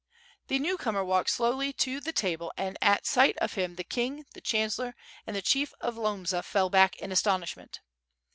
The 0.47 0.57
newcomer 0.57 1.05
walked 1.05 1.29
slowly 1.29 1.71
to 1.73 1.99
the 1.99 2.11
table 2.11 2.51
and 2.57 2.75
at 2.81 3.05
sight 3.05 3.37
of 3.37 3.53
him 3.53 3.75
the 3.75 3.83
king, 3.83 4.25
the 4.33 4.41
chancellor, 4.41 4.95
and 5.27 5.35
the 5.35 5.43
chief 5.43 5.75
of 5.79 5.93
Lomza, 5.95 6.41
fell 6.43 6.71
back 6.71 6.95
in 6.95 7.11
astonishment. 7.11 7.81